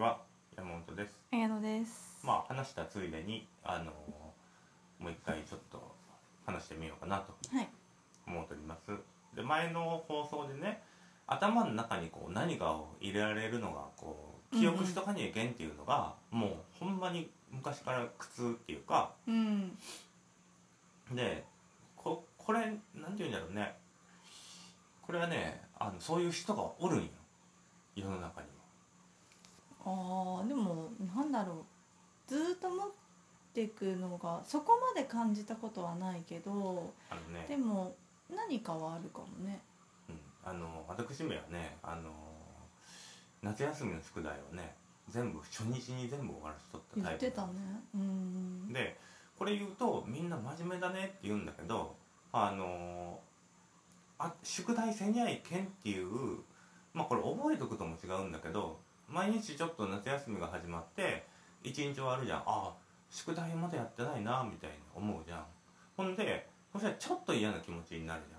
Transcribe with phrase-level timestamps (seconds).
[0.00, 0.22] は
[0.56, 2.20] 山本です綾野です。
[2.24, 3.92] まあ話したついでにあの
[4.98, 5.94] もう一回ちょっと
[6.46, 7.68] 話してみようかなとはい。
[8.26, 8.92] 思っております
[9.36, 10.82] で前の放送でね
[11.26, 19.76] 頭の中にこう何かを入れられるのがこう記憶しとかにいけんっていうのが、もうほんまに昔から苦痛っていうかうん。
[21.12, 21.44] で
[21.94, 23.74] ここれなんていうんだろうね
[25.02, 27.08] これはねあのそういう人がおるんよ
[27.94, 28.60] 世の中には
[29.82, 31.56] ああ、でも、なんだろう。
[32.28, 32.90] ずーっと持っ
[33.60, 36.92] ていくのが、そこまで感じたことはないけど。
[37.10, 37.94] あのねでも、
[38.34, 39.60] 何かはあるかもね。
[40.08, 42.10] うん、あの私めはねあの
[43.42, 44.74] 夏休みの宿題をね
[45.08, 47.52] 全部初日に全部終わらせとった言タイプってたね。
[47.94, 48.72] うん。
[48.72, 48.96] で
[49.38, 51.96] これ言うとみんな真面目だねって言うんだけど
[52.32, 53.18] あの
[54.18, 56.08] あ宿題せにゃいけんっていう
[56.94, 61.26] まあこれ覚えとくとも違うんだけど毎日ちょっと夏休みが始まって
[61.64, 62.72] 一日終わるじゃんああ
[63.10, 65.44] 宿題まだやってないなみたいに思うじゃん。
[65.96, 68.34] ほんでそしたらちょっと嫌な気持ちになるじ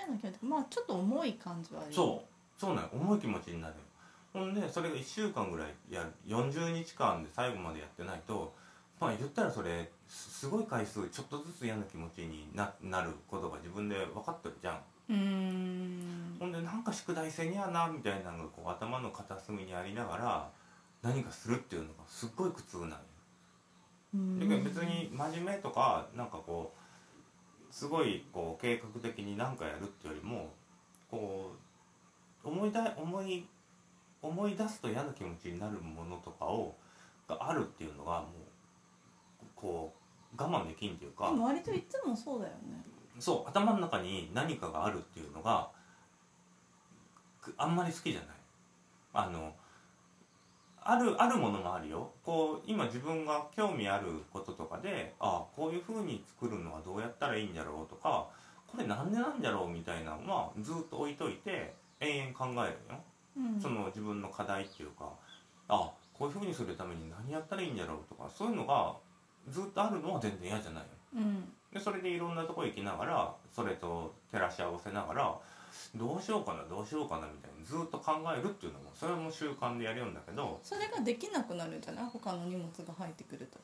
[0.00, 0.06] ゃん。
[0.06, 1.94] 嫌な気持ち、まあ、ちょっと重い感じはあるよ。
[1.94, 2.60] そう。
[2.60, 2.90] そうなんよ。
[2.94, 3.80] 重い気持ちになるよ。
[4.32, 6.12] ほんでそれが1週間ぐらいやる。
[6.26, 8.54] 40日間で最後までやってないと
[9.00, 14.80] まあ言ったらそれすすごい回数ちょっとずつ嫌な気持ちにななることが自分で分かってるじゃん。
[15.10, 16.36] うーん。
[16.38, 20.50] ほんでなんか宿題せにゃなみたいなのがこう頭の片隅にありながら
[21.02, 22.96] 何かするっていうのがすっごい苦痛なんよ。
[22.96, 23.15] うん
[24.38, 30.50] だけど別に真面目とかなんかこうすごいこう計画的に何かやるっていうよりも
[31.10, 31.52] こ
[32.44, 33.46] う思いだ思い
[34.22, 36.74] 思い出すと嫌な気持ちになるものとかを
[37.28, 38.28] があるっていうのがも
[39.42, 39.92] うこ
[40.36, 42.82] う我慢できんっていうかでも割といつもそうだよね。
[43.18, 45.70] そう頭の中に何かがあるっていうのが
[47.40, 48.28] くあんまり好きじゃない
[49.14, 49.45] あの
[50.88, 58.28] あるあるものもあるよこう今自分が興味あることとかであこういう風に作るのはどうやったらいいんだろうとか
[58.66, 63.00] これなんでなんだろうみたいなのはずっと置いといて延々考えるよ、
[63.38, 63.60] うん。
[63.60, 65.10] その自分の課題っていうか
[65.68, 68.94] あこういう風にするために何やったらいいんだろうとかそういうのが
[69.48, 71.52] ずっとあるのは全然嫌じゃないようん。
[71.72, 75.34] でそれでいろんなとこ行きながらそれと照らし合わせながら
[75.94, 82.04] どうしようかなどうしようかなみたいにずっと考えるっていうのもそれも習慣でやるんだけどそれができなくなるんじゃない？
[82.12, 83.58] 他の荷物が入ってくると。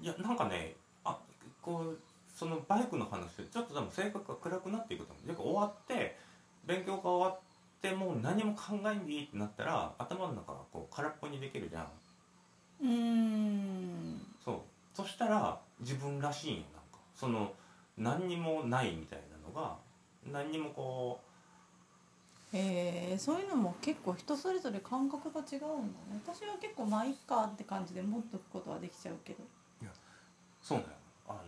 [0.00, 0.74] いやなんかね
[1.04, 1.18] あ
[1.62, 1.98] こう
[2.36, 5.26] そのバイクの話でちょっと多分性格が暗くなっていくと思う。
[5.26, 6.16] で終わって
[6.64, 7.40] 勉強が終わっ
[7.82, 11.84] てもう何も考えんでいいってなったら頭の中がこう空っぽにできるじゃん
[12.82, 14.20] うーん。
[14.44, 14.56] そう
[14.94, 17.52] そしたら自分らしいんよなんかその
[17.96, 19.76] 何にもないみたいなのが
[20.32, 21.20] 何にもこ
[22.52, 26.20] えー、そういうのも結構人それぞれ感覚が違うんだね。
[26.26, 29.42] 私は結構まあいっかって感じで持っとくことはできちゃうけど。
[29.42, 29.86] う
[30.62, 30.90] そうだよ。
[31.28, 31.38] あの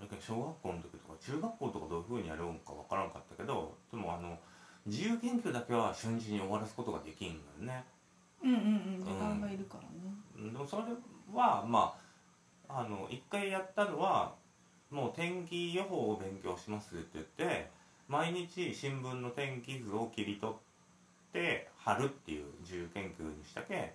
[0.00, 4.38] だけど小学校の時とか中学校とかどういうふうにやるんかわからんかったけどでもあの
[4.86, 7.40] 自由研究だけは初日に終わらすことができんのよ
[7.72, 7.84] ね。
[8.42, 8.58] うんうんう
[9.02, 9.04] ん。
[9.04, 9.88] 時間がいるからね、
[10.36, 10.82] うんでもそれ
[11.34, 11.94] はま
[12.68, 14.34] ああの一回やったのは
[14.90, 17.70] もう天気予報を勉強しますって言って
[18.08, 20.56] 毎日新聞の天気図を切り取っ
[21.32, 23.94] て貼るっていう自由研究にしたけ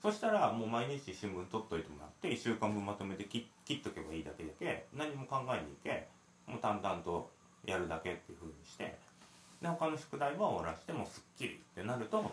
[0.00, 6.08] そしたらもう毎日新聞取っといてもらって1週間分まとめて切切っとけばいいだけだけ何も考えにいけ
[6.46, 7.30] もう淡々と
[7.66, 8.96] やるだけっていうふうにして
[9.60, 12.30] で他の宿題は終わらしてもすっきりってなると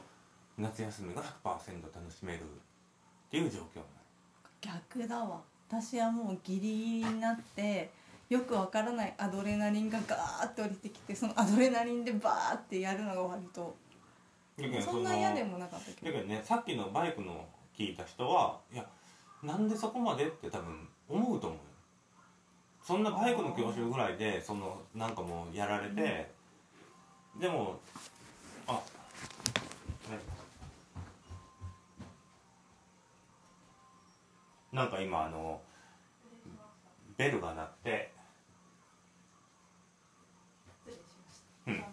[0.58, 2.44] 夏休みが100%楽しめるっ
[3.30, 4.86] ていう状況になる。
[4.96, 5.42] 逆だわ。
[5.68, 7.90] 私はもうギリギリになって
[8.30, 13.76] よくわからないアドレナリンがガーって降りてきてそのアドレナリンでバーってやるのが割と
[14.82, 16.08] そんな嫌でもなかったけど。
[16.08, 17.46] だけどねさっきのバイクの
[17.78, 18.86] 聞いた人はいや
[19.44, 21.64] なんでそこまでって多分思うと思うよ。
[22.82, 26.32] そんなバイクの教習ぐらいでそのなんかもうやられて、
[27.40, 27.80] でも
[28.68, 28.80] あね
[34.72, 35.60] なんか今あの
[37.18, 38.12] ベルが鳴って
[41.68, 41.84] うん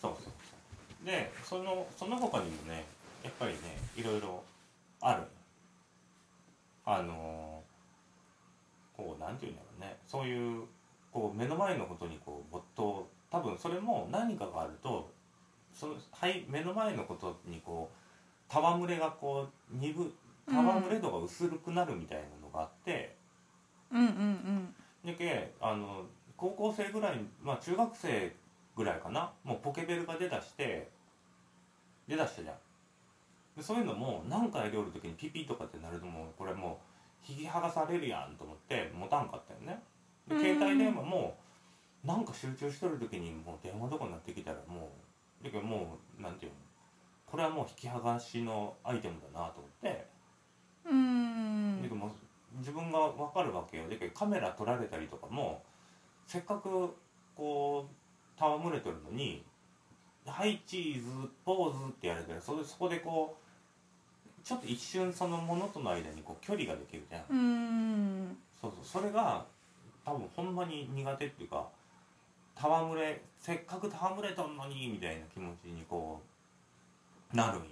[0.00, 0.32] そうそうそう
[1.04, 2.84] でそのその他にもね
[3.22, 3.58] やっぱりね
[3.96, 4.42] いろいろ
[5.00, 5.22] ある。
[6.86, 7.62] あの
[8.96, 9.96] こうなんていうんだろうね。
[10.06, 10.64] そういう
[11.12, 13.08] こう目の前のことにこう没頭。
[13.30, 15.10] 多分それも何かがあると
[15.72, 17.90] そのはい目の前のことにこ
[18.48, 20.12] う戯れがこう鈍
[20.46, 23.16] 戯れ度が薄くなるみたいなのがあって、
[23.90, 24.00] うん。
[24.00, 24.74] うんうん
[25.04, 28.34] だけあの高校生ぐらいまあ中学生
[28.76, 29.32] ぐらいかな。
[29.42, 30.90] もうポケベルが出だして
[32.08, 32.56] 出だしたじゃん。
[33.56, 36.80] でそういうのも何かやりおる時にピピとかってなるともうこれも
[37.28, 39.82] う引き剥がされるやんと思って持たんかったよね。
[40.28, 41.36] で携帯電話も
[42.04, 44.90] なんか集中しとる時にもう電話とかになってきたらも
[45.40, 46.58] うだけどもうなんていうの
[47.26, 50.06] これはもう引き剥がしのアイテムだなと思って、
[50.86, 51.82] うん。
[51.82, 52.10] だけどもう
[52.58, 53.88] 自分が分かるわけよ。
[53.88, 55.62] だけどカメラ撮られたりとかも
[56.26, 56.94] せっかく
[57.36, 59.44] こう戯れてるのに
[60.26, 67.24] 「はいチーズポーズ」ってやれたらそれそこでこうちょっと一瞬そのものとの間にこう距離ができるじゃん。
[67.30, 68.36] うん。
[68.60, 68.84] そうそう。
[68.84, 69.46] それが
[70.04, 71.66] 多分ほんまに苦手っていうか
[72.56, 76.20] 戯れせっかく戯れとんのにみたいな気持ちにこ
[77.32, 77.68] うなるんよ、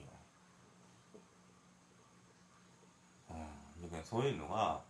[3.31, 4.81] うん、だからそういうのが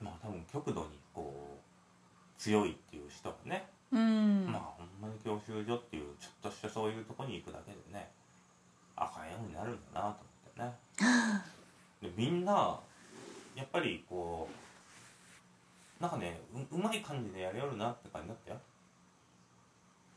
[0.00, 4.46] まあ多分極度にこう強いっていう人はね、うん。
[4.50, 8.10] まあほんまに教習所っていうちょっとしたそういうとこに行くだけでね
[8.96, 10.24] あかんようになるんだなと
[10.58, 11.42] 思ってね。
[12.02, 12.78] でみんな
[13.54, 14.48] やっぱりこ
[16.00, 18.60] うなんかねううまい感じでやりよるなって感じだったよ。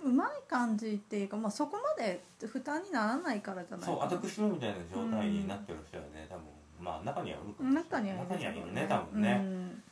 [0.03, 6.43] うまい感じっていうか、まあ、そこまで負担にならないからじゃないそう私のみたいな状態になってる人はね多分
[6.79, 7.83] まあ中にはおるかもしれない。
[7.83, 9.83] 中にはいる中にはいるね多分ね、うん。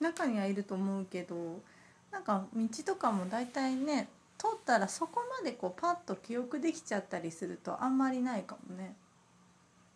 [0.00, 1.60] 中にはいると思うけど
[2.10, 4.08] なんか道とかも大体ね
[4.38, 8.94] 通ったらそこまでこうパッと記憶できちゃったりするとあんまりないかもね。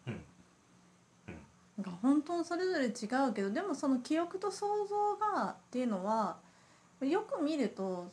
[0.06, 0.20] うん。
[1.78, 2.90] なんか本当にそれぞれ違
[3.28, 6.36] うけどでもその記憶と想像がっていうのは
[7.00, 8.10] よく見ると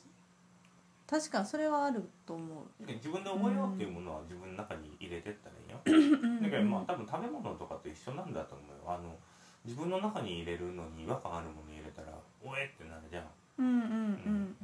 [1.10, 2.86] 確かにそれはあると思う。
[2.86, 6.40] で自分で覚えようっていうものは自分の中に入れてったらいいよ。
[6.44, 8.94] だからまあ多分食べ物とかと一緒なんだと思うよ。
[8.94, 9.18] あの
[9.66, 12.14] 自分の中に入れるのに違和感あるもの入れたら
[12.46, 13.26] おえってなるじゃん
[13.60, 13.76] うんうん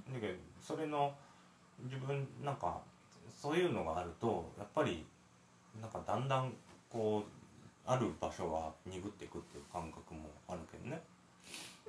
[0.08, 0.14] うん。
[0.14, 1.14] だけどそれの
[1.84, 2.80] 自分なんか
[3.30, 5.06] そういうのがあるとやっぱり
[5.82, 6.54] なんかだんだん
[6.90, 7.30] こう
[7.86, 11.02] ある場所が鈍っていくっていう感覚もあるけどね。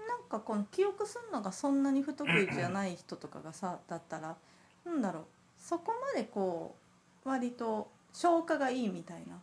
[0.07, 4.37] なんかこの記憶するのがそんなに不得意じゃない人とかがさだったら
[4.85, 5.25] なんだろう
[5.59, 6.75] そこまでこ
[7.25, 9.39] う割と消化がいいみたいな。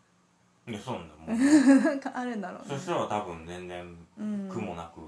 [0.65, 1.83] いやそうなんだもう。
[1.83, 5.01] なんかあるんだろうそしたら多分全然うん苦もなく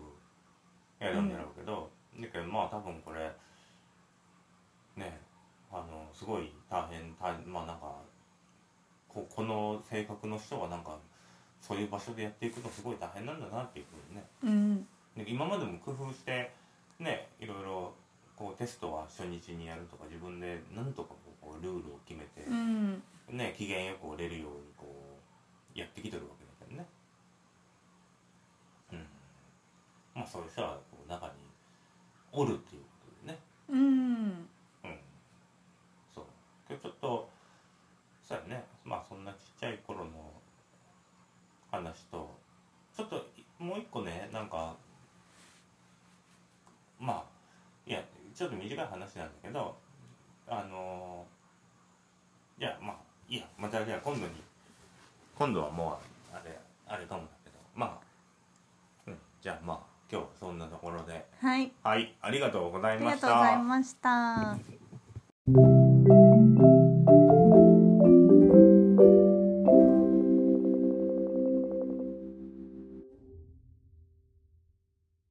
[1.00, 1.90] やるんだろうけど、
[2.21, 3.31] だけどまあ多分これ
[4.95, 5.19] ね
[5.71, 7.95] あのすごい大変大まあなんか
[9.09, 10.97] ここの性格の人はなんか
[11.62, 14.85] そういう場所でやっていくのすごい大変なんだなっていうふうにね。
[15.17, 15.25] うん。
[15.25, 16.51] で今までも工夫して
[17.00, 17.94] ねいろいろ
[18.35, 23.01] こうテストは初日にやるとか自分でなんとかこうルールを決めて、うん。
[23.31, 24.85] ね機嫌よく折れるようにこ
[25.75, 26.88] うやってきてるわけだけどね。
[28.94, 29.07] うん。
[30.13, 30.77] まあそういう人は
[32.35, 32.87] おるっていうこ
[33.25, 33.39] とでね。
[33.69, 33.79] うん。
[33.79, 34.99] うん
[36.13, 36.25] そう。
[36.69, 37.29] 今日ちょっと
[38.21, 38.65] そうやね。
[38.83, 40.11] まあそんなちっちゃい頃の
[41.71, 42.37] 話と
[42.95, 43.25] ちょっと
[43.59, 44.75] もう一個ねなんか
[46.99, 47.23] まあ
[47.89, 48.03] いや
[48.33, 49.75] ちょっと短い話なんだけど
[50.47, 51.25] あの
[52.59, 52.95] じゃあまあ
[53.27, 54.33] いいやまたじゃあ今度に
[55.37, 55.99] 今度はも
[56.33, 57.99] うあれあれかもだけどま
[59.07, 61.26] あ、うん、じゃあまあ今日はそんなところで。
[61.40, 61.71] はい。
[61.83, 62.16] はい。
[62.21, 63.28] ありがとうござありがいました。
[63.28, 64.74] とうございました